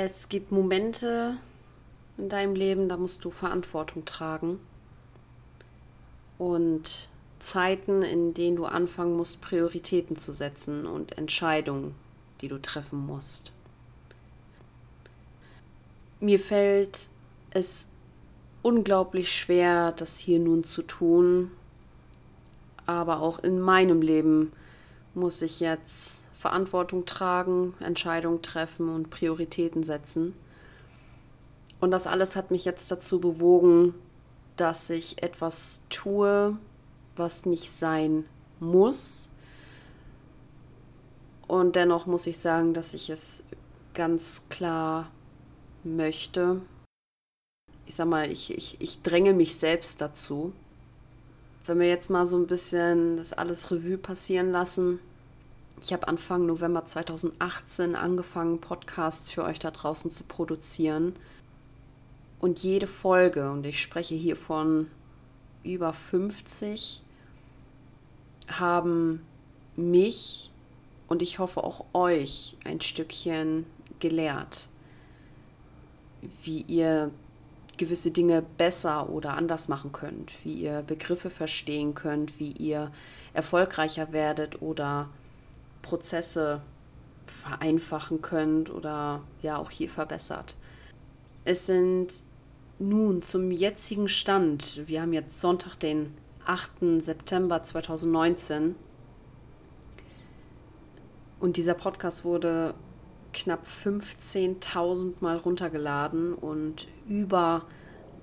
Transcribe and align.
Es 0.00 0.28
gibt 0.28 0.52
Momente 0.52 1.38
in 2.18 2.28
deinem 2.28 2.54
Leben, 2.54 2.88
da 2.88 2.96
musst 2.96 3.24
du 3.24 3.32
Verantwortung 3.32 4.04
tragen. 4.04 4.60
Und 6.38 7.08
Zeiten, 7.40 8.02
in 8.02 8.32
denen 8.32 8.54
du 8.54 8.66
anfangen 8.66 9.16
musst, 9.16 9.40
Prioritäten 9.40 10.14
zu 10.14 10.32
setzen 10.32 10.86
und 10.86 11.18
Entscheidungen, 11.18 11.96
die 12.40 12.46
du 12.46 12.62
treffen 12.62 13.04
musst. 13.06 13.50
Mir 16.20 16.38
fällt 16.38 17.08
es 17.50 17.90
unglaublich 18.62 19.34
schwer, 19.34 19.90
das 19.90 20.16
hier 20.16 20.38
nun 20.38 20.62
zu 20.62 20.82
tun, 20.82 21.50
aber 22.86 23.20
auch 23.20 23.40
in 23.40 23.58
meinem 23.58 24.00
Leben 24.00 24.52
muss 25.18 25.42
ich 25.42 25.60
jetzt 25.60 26.26
Verantwortung 26.32 27.04
tragen, 27.04 27.74
Entscheidungen 27.80 28.42
treffen 28.42 28.88
und 28.88 29.10
Prioritäten 29.10 29.82
setzen. 29.82 30.34
Und 31.80 31.90
das 31.90 32.06
alles 32.06 32.36
hat 32.36 32.50
mich 32.50 32.64
jetzt 32.64 32.90
dazu 32.90 33.20
bewogen, 33.20 33.94
dass 34.56 34.90
ich 34.90 35.22
etwas 35.22 35.84
tue, 35.90 36.56
was 37.16 37.46
nicht 37.46 37.70
sein 37.70 38.24
muss. 38.60 39.30
Und 41.46 41.76
dennoch 41.76 42.06
muss 42.06 42.26
ich 42.26 42.38
sagen, 42.38 42.74
dass 42.74 42.94
ich 42.94 43.10
es 43.10 43.44
ganz 43.94 44.48
klar 44.48 45.10
möchte. 45.82 46.60
Ich 47.86 47.94
sag 47.94 48.06
mal, 48.06 48.30
ich, 48.30 48.56
ich, 48.56 48.76
ich 48.80 49.02
dränge 49.02 49.32
mich 49.32 49.56
selbst 49.56 50.00
dazu. 50.00 50.52
Wenn 51.64 51.80
wir 51.80 51.88
jetzt 51.88 52.10
mal 52.10 52.26
so 52.26 52.36
ein 52.36 52.46
bisschen 52.46 53.16
das 53.16 53.32
alles 53.32 53.70
Revue 53.70 53.98
passieren 53.98 54.50
lassen, 54.52 55.00
ich 55.82 55.92
habe 55.92 56.08
Anfang 56.08 56.46
November 56.46 56.84
2018 56.84 57.94
angefangen, 57.94 58.60
Podcasts 58.60 59.30
für 59.30 59.44
euch 59.44 59.58
da 59.58 59.70
draußen 59.70 60.10
zu 60.10 60.24
produzieren. 60.24 61.14
Und 62.40 62.60
jede 62.60 62.86
Folge, 62.86 63.50
und 63.50 63.66
ich 63.66 63.80
spreche 63.80 64.14
hier 64.14 64.36
von 64.36 64.88
über 65.64 65.92
50, 65.92 67.02
haben 68.48 69.22
mich 69.76 70.50
und 71.08 71.22
ich 71.22 71.38
hoffe 71.38 71.64
auch 71.64 71.84
euch 71.94 72.56
ein 72.64 72.80
Stückchen 72.80 73.66
gelehrt, 73.98 74.68
wie 76.44 76.62
ihr 76.62 77.10
gewisse 77.76 78.10
Dinge 78.10 78.42
besser 78.42 79.08
oder 79.08 79.34
anders 79.34 79.68
machen 79.68 79.92
könnt, 79.92 80.32
wie 80.44 80.54
ihr 80.54 80.82
Begriffe 80.82 81.30
verstehen 81.30 81.94
könnt, 81.94 82.38
wie 82.40 82.52
ihr 82.52 82.90
erfolgreicher 83.32 84.12
werdet 84.12 84.60
oder 84.60 85.08
Prozesse 85.88 86.60
vereinfachen 87.24 88.20
könnt 88.20 88.68
oder 88.68 89.22
ja 89.40 89.56
auch 89.56 89.70
hier 89.70 89.88
verbessert. 89.88 90.54
Es 91.44 91.64
sind 91.64 92.24
nun 92.78 93.22
zum 93.22 93.50
jetzigen 93.50 94.06
Stand, 94.06 94.82
wir 94.86 95.00
haben 95.00 95.14
jetzt 95.14 95.40
Sonntag, 95.40 95.76
den 95.76 96.14
8. 96.44 97.00
September 97.00 97.62
2019 97.62 98.74
und 101.40 101.56
dieser 101.56 101.74
Podcast 101.74 102.24
wurde 102.24 102.74
knapp 103.32 103.64
15.000 103.64 105.14
Mal 105.20 105.38
runtergeladen 105.38 106.34
und 106.34 106.86
über 107.08 107.64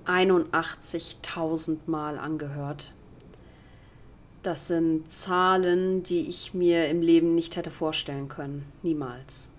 81.000 0.06 1.78
Mal 1.86 2.16
angehört. 2.18 2.92
Das 4.46 4.68
sind 4.68 5.10
Zahlen, 5.10 6.04
die 6.04 6.28
ich 6.28 6.54
mir 6.54 6.88
im 6.88 7.02
Leben 7.02 7.34
nicht 7.34 7.56
hätte 7.56 7.72
vorstellen 7.72 8.28
können. 8.28 8.64
Niemals. 8.84 9.50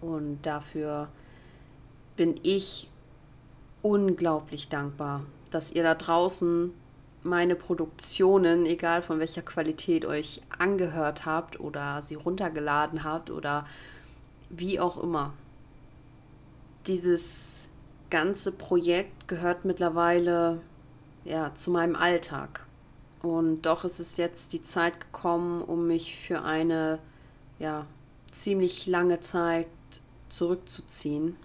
Und 0.00 0.40
dafür 0.42 1.06
bin 2.16 2.34
ich 2.42 2.90
unglaublich 3.82 4.68
dankbar, 4.68 5.22
dass 5.52 5.70
ihr 5.70 5.84
da 5.84 5.94
draußen 5.94 6.72
meine 7.22 7.54
Produktionen, 7.54 8.66
egal 8.66 9.00
von 9.00 9.20
welcher 9.20 9.42
Qualität, 9.42 10.04
euch 10.04 10.42
angehört 10.58 11.24
habt 11.24 11.60
oder 11.60 12.02
sie 12.02 12.16
runtergeladen 12.16 13.04
habt 13.04 13.30
oder 13.30 13.64
wie 14.48 14.80
auch 14.80 15.00
immer. 15.00 15.34
Dieses 16.88 17.68
ganze 18.10 18.50
Projekt 18.50 19.28
gehört 19.28 19.64
mittlerweile 19.64 20.62
ja, 21.24 21.54
zu 21.54 21.70
meinem 21.70 21.94
Alltag. 21.94 22.66
Und 23.22 23.62
doch 23.62 23.84
ist 23.84 24.00
es 24.00 24.16
jetzt 24.16 24.52
die 24.52 24.62
Zeit 24.62 24.98
gekommen, 25.00 25.62
um 25.62 25.86
mich 25.86 26.16
für 26.16 26.42
eine 26.42 26.98
ja, 27.58 27.86
ziemlich 28.30 28.86
lange 28.86 29.20
Zeit 29.20 29.66
zurückzuziehen. 30.28 31.36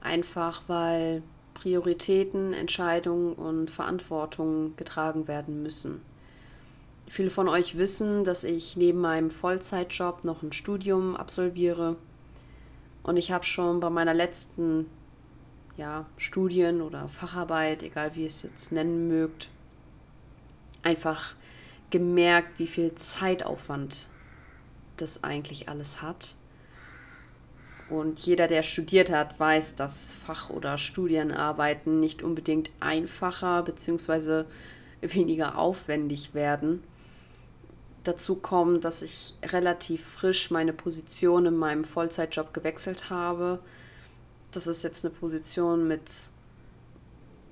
Einfach 0.00 0.62
weil 0.66 1.22
Prioritäten, 1.54 2.52
Entscheidungen 2.52 3.34
und 3.34 3.70
Verantwortung 3.70 4.74
getragen 4.76 5.28
werden 5.28 5.62
müssen. 5.62 6.00
Viele 7.06 7.30
von 7.30 7.48
euch 7.48 7.76
wissen, 7.76 8.24
dass 8.24 8.44
ich 8.44 8.76
neben 8.76 9.00
meinem 9.00 9.30
Vollzeitjob 9.30 10.24
noch 10.24 10.42
ein 10.42 10.52
Studium 10.52 11.16
absolviere. 11.16 11.96
Und 13.02 13.16
ich 13.16 13.30
habe 13.32 13.44
schon 13.44 13.80
bei 13.80 13.90
meiner 13.90 14.14
letzten 14.14 14.86
ja, 15.76 16.06
Studien- 16.16 16.82
oder 16.82 17.08
Facharbeit, 17.08 17.82
egal 17.82 18.14
wie 18.14 18.22
ihr 18.22 18.26
es 18.26 18.42
jetzt 18.42 18.72
nennen 18.72 19.08
mögt, 19.08 19.48
einfach 20.82 21.34
gemerkt, 21.90 22.58
wie 22.58 22.66
viel 22.66 22.94
Zeitaufwand 22.94 24.08
das 24.96 25.24
eigentlich 25.24 25.68
alles 25.68 26.02
hat. 26.02 26.36
Und 27.88 28.20
jeder, 28.20 28.46
der 28.46 28.62
studiert 28.62 29.10
hat, 29.10 29.40
weiß, 29.40 29.74
dass 29.74 30.12
Fach- 30.12 30.50
oder 30.50 30.78
Studienarbeiten 30.78 31.98
nicht 31.98 32.22
unbedingt 32.22 32.70
einfacher 32.78 33.64
bzw. 33.64 34.44
weniger 35.00 35.58
aufwendig 35.58 36.32
werden. 36.32 36.84
Dazu 38.04 38.36
kommt, 38.36 38.84
dass 38.84 39.02
ich 39.02 39.34
relativ 39.44 40.06
frisch 40.06 40.50
meine 40.50 40.72
Position 40.72 41.46
in 41.46 41.56
meinem 41.56 41.84
Vollzeitjob 41.84 42.54
gewechselt 42.54 43.10
habe. 43.10 43.58
Das 44.52 44.68
ist 44.68 44.84
jetzt 44.84 45.04
eine 45.04 45.12
Position 45.12 45.86
mit 45.88 46.02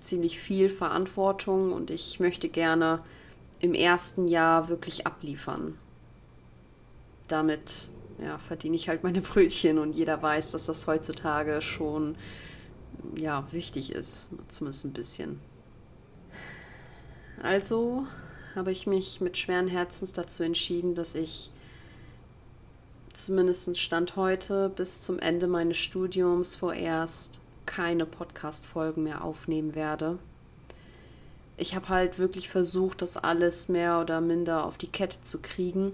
ziemlich 0.01 0.39
viel 0.39 0.71
Verantwortung 0.71 1.73
und 1.73 1.91
ich 1.91 2.21
möchte 2.21 2.49
gerne 2.49 3.03
im 3.61 3.75
ersten 3.75 4.29
Jahr 4.29 4.69
wirklich 4.69 5.07
abliefern. 5.07 5.79
Damit 7.27 7.89
ja, 8.23 8.39
verdiene 8.39 8.77
ich 8.77 8.89
halt 8.89 9.03
meine 9.03 9.21
Brötchen 9.21 9.79
und 9.79 9.95
jeder 9.95 10.21
weiß, 10.23 10.53
dass 10.53 10.67
das 10.67 10.87
heutzutage 10.87 11.61
schon 11.61 12.17
ja, 13.17 13.47
wichtig 13.53 13.93
ist, 13.93 14.31
zumindest 14.49 14.85
ein 14.85 14.93
bisschen. 14.93 15.41
Also 17.43 18.07
habe 18.55 18.73
ich 18.73 18.87
mich 18.87 19.21
mit 19.21 19.39
schweren 19.39 19.69
Herzens 19.69 20.13
dazu 20.13 20.43
entschieden, 20.43 20.95
dass 20.95 21.15
ich 21.15 21.53
zumindest 23.13 23.77
Stand 23.79 24.17
heute 24.17 24.69
bis 24.71 25.03
zum 25.03 25.19
Ende 25.19 25.47
meines 25.47 25.77
Studiums 25.77 26.55
vorerst 26.55 27.39
keine 27.67 28.07
Podcast-Folgen 28.07 29.05
mehr 29.05 29.23
aufnehmen 29.23 29.75
werde 29.75 30.19
ich 31.59 31.75
habe 31.75 31.89
halt 31.89 32.19
wirklich 32.19 32.49
versucht, 32.49 33.03
das 33.03 33.17
alles 33.17 33.69
mehr 33.69 34.01
oder 34.01 34.21
minder 34.21 34.65
auf 34.65 34.79
die 34.79 34.87
Kette 34.87 35.21
zu 35.23 35.41
kriegen. 35.41 35.93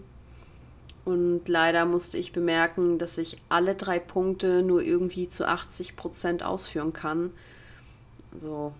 Und 1.04 1.48
leider 1.48 1.86
musste 1.86 2.18
ich 2.18 2.32
bemerken, 2.32 2.98
dass 2.98 3.18
ich 3.18 3.38
alle 3.48 3.74
drei 3.74 3.98
Punkte 3.98 4.62
nur 4.62 4.82
irgendwie 4.82 5.28
zu 5.28 5.48
80 5.48 5.96
Prozent 5.96 6.42
ausführen 6.42 6.92
kann. 6.92 7.30
Also, 8.32 8.72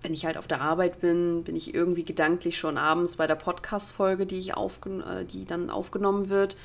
wenn 0.00 0.14
ich 0.14 0.24
halt 0.24 0.36
auf 0.36 0.48
der 0.48 0.60
Arbeit 0.60 1.00
bin, 1.00 1.44
bin 1.44 1.56
ich 1.56 1.74
irgendwie 1.74 2.04
gedanklich 2.04 2.58
schon 2.58 2.78
abends 2.78 3.16
bei 3.16 3.26
der 3.26 3.36
Podcast-Folge, 3.36 4.26
die, 4.26 4.48
äh, 4.48 5.24
die 5.24 5.44
dann 5.44 5.70
aufgenommen 5.70 6.28
wird. 6.28 6.56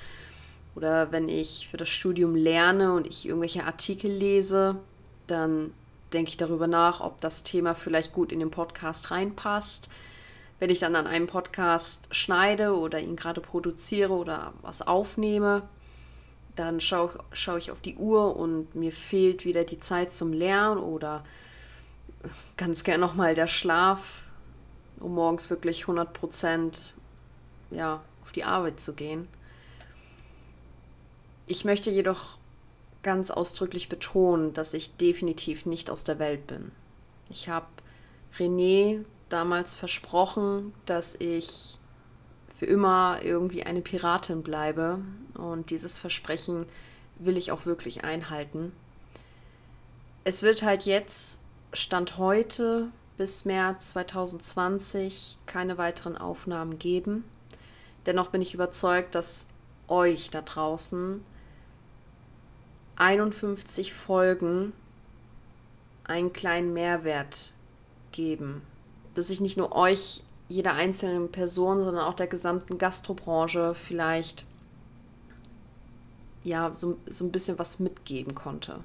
Oder 0.75 1.11
wenn 1.11 1.29
ich 1.29 1.67
für 1.67 1.77
das 1.77 1.89
Studium 1.89 2.35
lerne 2.35 2.93
und 2.93 3.07
ich 3.07 3.27
irgendwelche 3.27 3.65
Artikel 3.65 4.11
lese, 4.11 4.75
dann 5.25 5.71
denke 6.13 6.29
ich 6.29 6.37
darüber 6.37 6.67
nach, 6.67 7.01
ob 7.01 7.21
das 7.21 7.43
Thema 7.43 7.75
vielleicht 7.75 8.13
gut 8.13 8.31
in 8.31 8.39
den 8.39 8.51
Podcast 8.51 9.11
reinpasst. 9.11 9.89
Wenn 10.59 10.69
ich 10.69 10.79
dann 10.79 10.95
an 10.95 11.07
einem 11.07 11.27
Podcast 11.27 12.07
schneide 12.11 12.75
oder 12.75 12.99
ihn 12.99 13.15
gerade 13.15 13.41
produziere 13.41 14.13
oder 14.13 14.53
was 14.61 14.81
aufnehme, 14.81 15.63
dann 16.55 16.81
schaue 16.81 17.19
schau 17.31 17.57
ich 17.57 17.69
auf 17.71 17.81
die 17.81 17.95
Uhr 17.95 18.35
und 18.35 18.73
mir 18.73 18.91
fehlt 18.91 19.45
wieder 19.45 19.63
die 19.63 19.79
Zeit 19.79 20.11
zum 20.11 20.33
Lernen 20.33 20.79
oder 20.79 21.23
ganz 22.57 22.83
gern 22.83 22.99
nochmal 22.99 23.35
der 23.35 23.47
Schlaf, 23.47 24.23
um 24.99 25.13
morgens 25.13 25.49
wirklich 25.49 25.81
100 25.81 26.11
Prozent 26.13 26.93
ja, 27.69 28.01
auf 28.23 28.31
die 28.31 28.43
Arbeit 28.43 28.79
zu 28.79 28.93
gehen. 28.93 29.27
Ich 31.45 31.63
möchte 31.63 31.91
jedoch 31.91 32.36
ganz 33.07 33.31
ausdrücklich 33.31 33.87
betonen, 33.87 34.51
dass 34.51 34.73
ich 34.73 34.97
definitiv 34.97 35.65
nicht 35.65 35.89
aus 35.89 36.03
der 36.03 36.19
Welt 36.19 36.45
bin. 36.45 36.73
Ich 37.29 37.47
habe 37.47 37.67
René 38.37 39.05
damals 39.29 39.73
versprochen, 39.73 40.73
dass 40.85 41.15
ich 41.15 41.79
für 42.53 42.65
immer 42.65 43.19
irgendwie 43.23 43.63
eine 43.63 43.79
Piratin 43.79 44.43
bleibe. 44.43 44.99
Und 45.35 45.69
dieses 45.69 45.97
Versprechen 45.97 46.65
will 47.17 47.37
ich 47.37 47.53
auch 47.53 47.65
wirklich 47.65 48.03
einhalten. 48.03 48.73
Es 50.25 50.43
wird 50.43 50.63
halt 50.63 50.83
jetzt, 50.83 51.39
Stand 51.71 52.17
heute 52.17 52.89
bis 53.15 53.45
März 53.45 53.91
2020, 53.91 55.37
keine 55.45 55.77
weiteren 55.77 56.17
Aufnahmen 56.17 56.77
geben. 56.77 57.23
Dennoch 58.05 58.31
bin 58.31 58.41
ich 58.41 58.53
überzeugt, 58.53 59.15
dass 59.15 59.47
euch 59.87 60.29
da 60.29 60.41
draußen 60.41 61.23
51 62.97 63.93
Folgen 63.93 64.73
einen 66.03 66.33
kleinen 66.33 66.73
Mehrwert 66.73 67.51
geben. 68.11 68.61
Dass 69.13 69.29
ich 69.29 69.39
nicht 69.39 69.57
nur 69.57 69.75
euch, 69.75 70.23
jeder 70.49 70.73
einzelnen 70.73 71.31
Person, 71.31 71.83
sondern 71.83 72.05
auch 72.05 72.13
der 72.13 72.27
gesamten 72.27 72.77
Gastrobranche 72.77 73.75
vielleicht 73.75 74.45
ja 76.43 76.73
so, 76.73 76.97
so 77.07 77.25
ein 77.25 77.31
bisschen 77.31 77.59
was 77.59 77.79
mitgeben 77.79 78.33
konnte. 78.33 78.79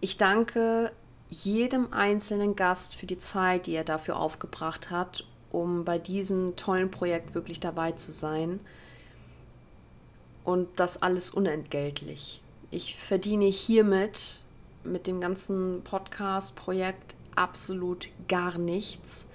Ich 0.00 0.18
danke 0.18 0.92
jedem 1.30 1.92
einzelnen 1.92 2.54
Gast 2.54 2.94
für 2.94 3.06
die 3.06 3.18
Zeit, 3.18 3.66
die 3.66 3.74
er 3.74 3.84
dafür 3.84 4.16
aufgebracht 4.16 4.90
hat, 4.90 5.24
um 5.50 5.84
bei 5.84 5.98
diesem 5.98 6.56
tollen 6.56 6.90
Projekt 6.90 7.34
wirklich 7.34 7.58
dabei 7.58 7.92
zu 7.92 8.12
sein. 8.12 8.60
Und 10.44 10.68
das 10.76 11.00
alles 11.00 11.30
unentgeltlich. 11.30 12.41
Ich 12.74 12.96
verdiene 12.96 13.44
hiermit 13.44 14.40
mit 14.82 15.06
dem 15.06 15.20
ganzen 15.20 15.82
Podcast-Projekt 15.84 17.14
absolut 17.36 18.08
gar 18.28 18.56
nichts. 18.56 19.28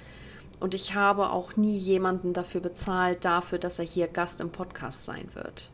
Und 0.59 0.73
ich 0.73 0.95
habe 0.95 1.29
auch 1.29 1.55
nie 1.55 1.77
jemanden 1.77 2.33
dafür 2.33 2.61
bezahlt, 2.61 3.25
dafür, 3.25 3.59
dass 3.59 3.77
er 3.77 3.85
hier 3.85 4.07
Gast 4.07 4.41
im 4.41 4.49
Podcast 4.49 5.03
sein 5.03 5.29
wird. 5.35 5.69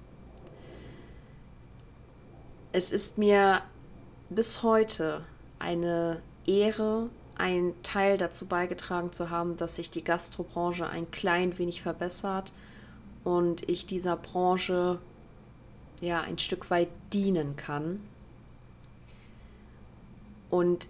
Es 2.74 2.92
ist 2.92 3.18
mir 3.18 3.62
bis 4.30 4.62
heute 4.62 5.24
eine 5.57 6.21
Ehre, 6.45 7.10
einen 7.38 7.81
Teil 7.81 8.18
dazu 8.18 8.45
beigetragen 8.45 9.13
zu 9.13 9.30
haben, 9.30 9.56
dass 9.56 9.75
sich 9.77 9.89
die 9.89 10.04
Gastrobranche 10.04 10.86
ein 10.89 11.10
klein 11.12 11.57
wenig 11.57 11.81
verbessert 11.81 12.51
und 13.24 13.69
ich 13.69 13.86
dieser 13.86 14.18
Branche 14.18 15.00
ja 16.04 16.22
ein 16.22 16.38
Stück 16.38 16.70
weit 16.70 16.90
dienen 17.12 17.56
kann. 17.56 18.00
Und 20.50 20.88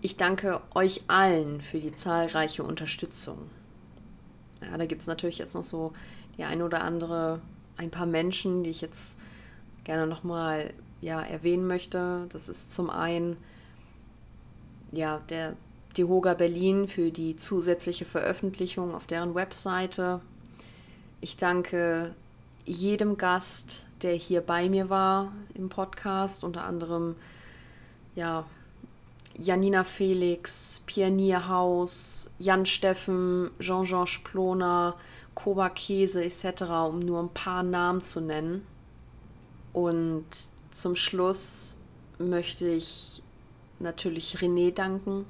ich 0.00 0.16
danke 0.16 0.60
euch 0.74 1.02
allen 1.08 1.60
für 1.60 1.78
die 1.78 1.92
zahlreiche 1.92 2.62
Unterstützung. 2.62 3.38
Ja, 4.60 4.76
da 4.76 4.86
gibt 4.86 5.00
es 5.00 5.06
natürlich 5.06 5.38
jetzt 5.38 5.54
noch 5.54 5.64
so 5.64 5.92
die 6.36 6.44
ein 6.44 6.62
oder 6.62 6.82
andere, 6.82 7.40
ein 7.76 7.90
paar 7.90 8.06
Menschen, 8.06 8.64
die 8.64 8.70
ich 8.70 8.80
jetzt 8.80 9.18
gerne 9.84 10.06
nochmal 10.06 10.72
ja, 11.00 11.22
erwähnen 11.22 11.66
möchte. 11.66 12.26
Das 12.32 12.48
ist 12.48 12.72
zum 12.72 12.90
einen 12.90 13.36
ja, 14.92 15.20
der 15.28 15.56
Hoga 15.98 16.34
Berlin 16.34 16.86
für 16.86 17.10
die 17.10 17.34
zusätzliche 17.34 18.04
Veröffentlichung 18.04 18.94
auf 18.94 19.06
deren 19.06 19.34
Webseite. 19.34 20.20
Ich 21.20 21.36
danke 21.36 22.14
jedem 22.66 23.16
Gast, 23.16 23.87
der 24.02 24.14
hier 24.14 24.40
bei 24.40 24.68
mir 24.68 24.90
war 24.90 25.32
im 25.54 25.68
Podcast, 25.68 26.44
unter 26.44 26.64
anderem 26.64 27.16
ja, 28.14 28.44
Janina 29.36 29.84
Felix, 29.84 30.82
Pionierhaus, 30.86 32.30
Jan 32.38 32.66
Steffen, 32.66 33.50
Jean-Jean 33.60 34.06
Sploner, 34.06 34.96
Koba 35.34 35.68
Käse 35.70 36.24
etc., 36.24 36.62
um 36.88 36.98
nur 36.98 37.22
ein 37.22 37.28
paar 37.28 37.62
Namen 37.62 38.02
zu 38.02 38.20
nennen. 38.20 38.66
Und 39.72 40.26
zum 40.70 40.96
Schluss 40.96 41.76
möchte 42.18 42.66
ich 42.66 43.22
natürlich 43.78 44.36
René 44.38 44.72
danken 44.72 45.24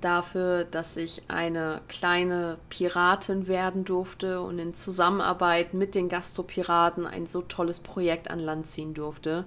dafür, 0.00 0.64
dass 0.64 0.96
ich 0.96 1.22
eine 1.28 1.80
kleine 1.88 2.58
Piratin 2.68 3.48
werden 3.48 3.84
durfte 3.84 4.40
und 4.40 4.58
in 4.58 4.74
Zusammenarbeit 4.74 5.74
mit 5.74 5.94
den 5.94 6.08
Gastropiraten 6.08 7.06
ein 7.06 7.26
so 7.26 7.42
tolles 7.42 7.80
Projekt 7.80 8.30
an 8.30 8.38
Land 8.38 8.66
ziehen 8.66 8.94
durfte. 8.94 9.44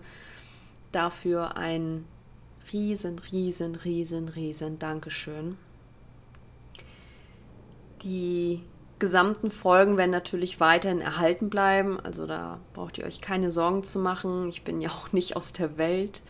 Dafür 0.91 1.55
ein 1.55 2.05
riesen, 2.73 3.19
riesen, 3.19 3.75
riesen, 3.75 4.29
riesen 4.29 4.79
Dankeschön. 4.79 5.57
Die 8.03 8.61
gesamten 8.97 9.51
Folgen 9.51 9.97
werden 9.97 10.11
natürlich 10.11 10.59
weiterhin 10.59 11.01
erhalten 11.01 11.49
bleiben. 11.49 11.99
Also 11.99 12.25
da 12.25 12.59
braucht 12.73 12.97
ihr 12.97 13.05
euch 13.05 13.21
keine 13.21 13.51
Sorgen 13.51 13.83
zu 13.83 13.99
machen. 13.99 14.49
Ich 14.49 14.63
bin 14.63 14.81
ja 14.81 14.89
auch 14.89 15.11
nicht 15.13 15.35
aus 15.35 15.53
der 15.53 15.77
Welt. 15.77 16.21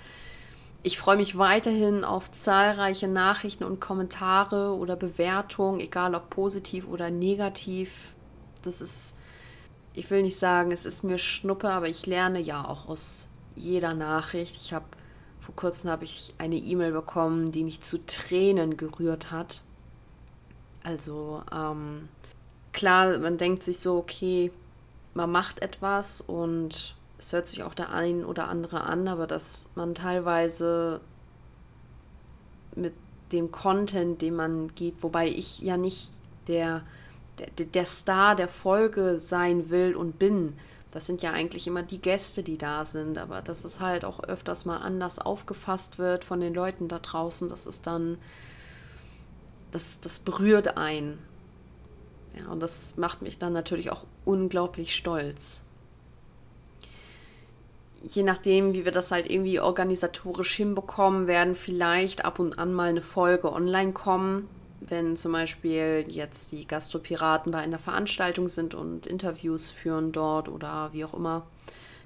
Ich 0.81 0.97
freue 0.97 1.17
mich 1.17 1.37
weiterhin 1.37 2.05
auf 2.05 2.31
zahlreiche 2.31 3.09
Nachrichten 3.09 3.65
und 3.65 3.81
Kommentare 3.81 4.73
oder 4.73 4.95
Bewertungen, 4.95 5.81
egal 5.81 6.15
ob 6.15 6.29
positiv 6.29 6.87
oder 6.87 7.09
negativ. 7.09 8.15
Das 8.63 8.79
ist, 8.79 9.17
ich 9.93 10.09
will 10.09 10.23
nicht 10.23 10.39
sagen, 10.39 10.71
es 10.71 10.85
ist 10.85 11.03
mir 11.03 11.17
Schnuppe, 11.17 11.69
aber 11.69 11.89
ich 11.89 12.05
lerne 12.05 12.39
ja 12.39 12.65
auch 12.65 12.87
aus 12.87 13.27
jeder 13.55 13.93
Nachricht. 13.93 14.55
Ich 14.55 14.73
habe 14.73 14.85
vor 15.49 15.55
kurzem 15.55 15.89
habe 15.89 16.05
ich 16.05 16.35
eine 16.37 16.55
E-Mail 16.55 16.91
bekommen, 16.91 17.51
die 17.51 17.63
mich 17.63 17.81
zu 17.81 18.05
Tränen 18.05 18.77
gerührt 18.77 19.31
hat. 19.31 19.63
Also 20.83 21.43
ähm, 21.51 22.07
klar, 22.71 23.17
man 23.17 23.37
denkt 23.37 23.63
sich 23.63 23.79
so, 23.79 23.97
okay, 23.97 24.51
man 25.13 25.31
macht 25.31 25.61
etwas 25.61 26.21
und 26.21 26.95
es 27.19 27.33
hört 27.33 27.49
sich 27.49 27.63
auch 27.63 27.73
der 27.73 27.91
ein 27.91 28.23
oder 28.23 28.47
andere 28.47 28.81
an, 28.81 29.07
aber 29.09 29.27
dass 29.27 29.69
man 29.75 29.93
teilweise 29.93 31.01
mit 32.75 32.93
dem 33.33 33.51
Content, 33.51 34.21
den 34.21 34.35
man 34.35 34.73
gibt, 34.73 35.03
wobei 35.03 35.27
ich 35.27 35.59
ja 35.59 35.75
nicht 35.75 36.11
der, 36.47 36.83
der, 37.37 37.65
der 37.65 37.85
Star 37.85 38.35
der 38.35 38.47
Folge 38.47 39.17
sein 39.17 39.69
will 39.69 39.95
und 39.95 40.17
bin. 40.17 40.57
Das 40.91 41.05
sind 41.05 41.21
ja 41.21 41.31
eigentlich 41.31 41.67
immer 41.67 41.83
die 41.83 42.01
Gäste, 42.01 42.41
die 42.41 42.57
da 42.57 42.85
sind, 42.85 43.17
aber 43.17 43.41
dass 43.41 43.65
es 43.65 43.81
halt 43.81 44.05
auch 44.05 44.23
öfters 44.23 44.65
mal 44.65 44.77
anders 44.77 45.19
aufgefasst 45.19 45.99
wird 45.99 46.23
von 46.23 46.39
den 46.39 46.53
Leuten 46.53 46.87
da 46.87 46.99
draußen, 46.99 47.49
das 47.49 47.67
ist 47.67 47.85
dann, 47.85 48.17
das, 49.71 49.99
das 49.99 50.19
berührt 50.19 50.77
ein. 50.77 51.19
Ja, 52.39 52.49
und 52.49 52.61
das 52.61 52.95
macht 52.95 53.21
mich 53.21 53.37
dann 53.37 53.51
natürlich 53.51 53.91
auch 53.91 54.05
unglaublich 54.23 54.95
stolz 54.95 55.65
je 58.01 58.23
nachdem, 58.23 58.73
wie 58.73 58.85
wir 58.85 58.91
das 58.91 59.11
halt 59.11 59.29
irgendwie 59.29 59.59
organisatorisch 59.59 60.55
hinbekommen, 60.55 61.27
werden 61.27 61.55
vielleicht 61.55 62.25
ab 62.25 62.39
und 62.39 62.57
an 62.57 62.73
mal 62.73 62.89
eine 62.89 63.01
Folge 63.01 63.51
online 63.51 63.93
kommen. 63.93 64.47
Wenn 64.81 65.17
zum 65.17 65.33
Beispiel 65.33 66.05
jetzt 66.07 66.51
die 66.51 66.65
Gastropiraten 66.65 67.51
bei 67.51 67.59
einer 67.59 67.79
Veranstaltung 67.79 68.47
sind 68.47 68.73
und 68.73 69.05
Interviews 69.05 69.69
führen 69.69 70.11
dort 70.11 70.47
oder 70.47 70.89
wie 70.93 71.03
auch 71.03 71.13
immer. 71.13 71.45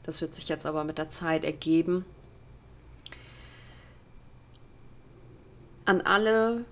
Das 0.01 0.21
wird 0.21 0.33
sich 0.33 0.49
jetzt 0.49 0.65
aber 0.65 0.83
mit 0.83 0.97
der 0.97 1.09
Zeit 1.09 1.43
ergeben. 1.43 2.05
An 5.85 6.01
alle 6.01 6.65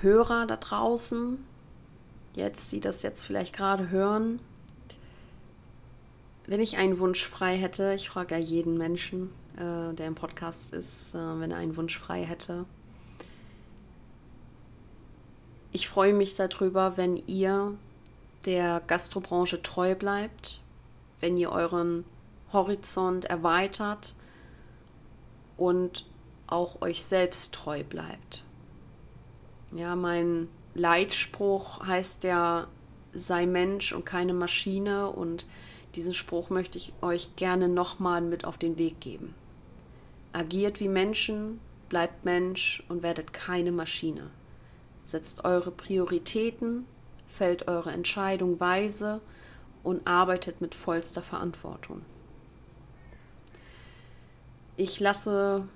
Hörer 0.00 0.46
da 0.46 0.56
draußen, 0.56 1.44
jetzt, 2.36 2.72
die 2.72 2.80
das 2.80 3.02
jetzt 3.02 3.24
vielleicht 3.24 3.54
gerade 3.54 3.90
hören, 3.90 4.40
wenn 6.50 6.60
ich 6.60 6.78
einen 6.78 6.98
Wunsch 6.98 7.24
frei 7.24 7.56
hätte, 7.56 7.94
ich 7.94 8.08
frage 8.08 8.34
ja 8.34 8.40
jeden 8.40 8.76
Menschen, 8.76 9.30
äh, 9.56 9.94
der 9.94 10.08
im 10.08 10.16
Podcast 10.16 10.74
ist, 10.74 11.14
äh, 11.14 11.40
wenn 11.40 11.52
er 11.52 11.58
einen 11.58 11.76
Wunsch 11.76 11.96
frei 11.96 12.24
hätte. 12.24 12.66
Ich 15.70 15.86
freue 15.86 16.12
mich 16.12 16.34
darüber, 16.34 16.96
wenn 16.96 17.22
ihr 17.28 17.76
der 18.46 18.82
Gastrobranche 18.84 19.62
treu 19.62 19.94
bleibt, 19.94 20.60
wenn 21.20 21.36
ihr 21.36 21.52
euren 21.52 22.04
Horizont 22.52 23.26
erweitert 23.26 24.16
und 25.56 26.04
auch 26.48 26.82
euch 26.82 27.04
selbst 27.04 27.54
treu 27.54 27.84
bleibt. 27.84 28.42
Ja, 29.72 29.94
mein 29.94 30.48
Leitspruch 30.74 31.86
heißt 31.86 32.24
ja, 32.24 32.66
sei 33.12 33.46
Mensch 33.46 33.92
und 33.92 34.04
keine 34.04 34.34
Maschine 34.34 35.12
und 35.12 35.46
diesen 35.94 36.14
Spruch 36.14 36.50
möchte 36.50 36.78
ich 36.78 36.92
euch 37.02 37.36
gerne 37.36 37.68
nochmal 37.68 38.20
mit 38.20 38.44
auf 38.44 38.58
den 38.58 38.78
Weg 38.78 39.00
geben. 39.00 39.34
Agiert 40.32 40.80
wie 40.80 40.88
Menschen, 40.88 41.60
bleibt 41.88 42.24
Mensch 42.24 42.82
und 42.88 43.02
werdet 43.02 43.32
keine 43.32 43.72
Maschine. 43.72 44.30
Setzt 45.02 45.44
eure 45.44 45.72
Prioritäten, 45.72 46.86
fällt 47.26 47.68
eure 47.68 47.90
Entscheidung 47.90 48.60
weise 48.60 49.20
und 49.82 50.06
arbeitet 50.06 50.60
mit 50.60 50.74
vollster 50.74 51.22
Verantwortung. 51.22 52.02
Ich 54.76 55.00
lasse 55.00 55.66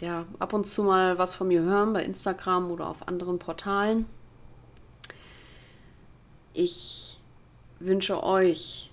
ja 0.00 0.26
ab 0.38 0.52
und 0.52 0.66
zu 0.66 0.82
mal 0.82 1.18
was 1.18 1.34
von 1.34 1.48
mir 1.48 1.62
hören 1.62 1.92
bei 1.92 2.02
Instagram 2.04 2.70
oder 2.70 2.88
auf 2.88 3.06
anderen 3.06 3.38
Portalen. 3.38 4.06
Ich 6.54 7.20
wünsche 7.78 8.22
euch 8.22 8.87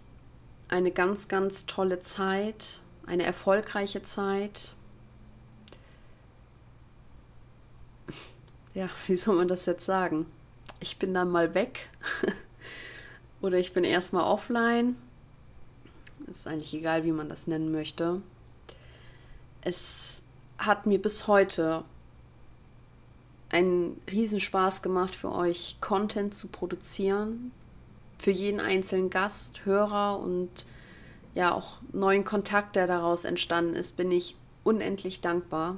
eine 0.70 0.92
ganz, 0.92 1.28
ganz 1.28 1.66
tolle 1.66 2.00
Zeit, 2.00 2.82
eine 3.06 3.24
erfolgreiche 3.24 4.02
Zeit. 4.02 4.74
Ja, 8.74 8.90
wie 9.08 9.16
soll 9.16 9.38
man 9.38 9.48
das 9.48 9.66
jetzt 9.68 9.86
sagen? 9.86 10.26
Ich 10.82 11.00
bin 11.00 11.14
dann 11.14 11.32
mal 11.32 11.54
weg 11.54 11.88
oder 13.42 13.58
ich 13.58 13.72
bin 13.72 13.86
erstmal 13.86 14.26
offline. 14.26 14.98
Ist 16.28 16.46
eigentlich 16.46 16.74
egal, 16.74 17.06
wie 17.06 17.14
man 17.14 17.30
das 17.30 17.48
nennen 17.48 17.72
möchte. 17.72 18.22
Es 19.62 20.24
hat 20.58 20.86
mir 20.86 21.02
bis 21.02 21.28
heute 21.28 21.86
einen 23.50 24.02
Riesenspaß 24.12 24.82
gemacht, 24.82 25.16
für 25.16 25.32
euch 25.32 25.78
Content 25.80 26.36
zu 26.36 26.50
produzieren. 26.50 27.52
Für 28.18 28.32
jeden 28.32 28.60
einzelnen 28.60 29.10
Gast, 29.10 29.66
Hörer 29.66 30.20
und 30.20 30.66
ja 31.34 31.54
auch 31.54 31.74
neuen 31.92 32.24
Kontakt, 32.24 32.76
der 32.76 32.88
daraus 32.88 33.26
entstanden 33.26 33.76
ist, 33.76 33.98
bin 33.98 34.12
ich 34.12 34.36
unendlich 34.64 35.22
dankbar. 35.22 35.78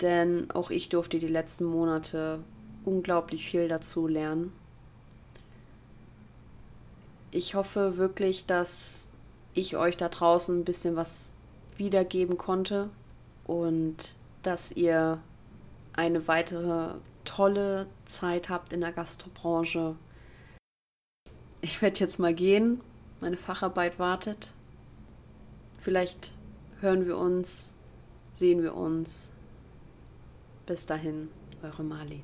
Denn 0.00 0.50
auch 0.50 0.70
ich 0.70 0.88
durfte 0.88 1.18
die 1.18 1.26
letzten 1.26 1.64
Monate 1.64 2.40
unglaublich 2.84 3.46
viel 3.46 3.68
dazu 3.68 4.06
lernen. 4.06 4.52
Ich 7.30 7.54
hoffe 7.54 7.96
wirklich, 7.96 8.46
dass 8.46 9.08
ich 9.54 9.76
euch 9.76 9.96
da 9.96 10.08
draußen 10.08 10.60
ein 10.60 10.64
bisschen 10.64 10.96
was 10.96 11.34
wiedergeben 11.76 12.38
konnte 12.38 12.90
und 13.46 14.14
dass 14.42 14.72
ihr 14.72 15.20
eine 15.94 16.28
weitere 16.28 16.94
tolle 17.24 17.86
Zeit 18.04 18.48
habt 18.48 18.72
in 18.72 18.80
der 18.80 18.92
Gastrobranche. 18.92 19.96
Ich 21.64 21.80
werde 21.80 21.98
jetzt 22.00 22.18
mal 22.18 22.34
gehen. 22.34 22.82
Meine 23.22 23.38
Facharbeit 23.38 23.98
wartet. 23.98 24.52
Vielleicht 25.78 26.34
hören 26.82 27.06
wir 27.06 27.16
uns, 27.16 27.74
sehen 28.34 28.62
wir 28.62 28.74
uns. 28.74 29.32
Bis 30.66 30.84
dahin, 30.84 31.30
eure 31.62 31.82
Mali. 31.82 32.22